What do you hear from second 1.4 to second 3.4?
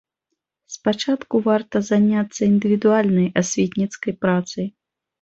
варта заняцца індывідуальнай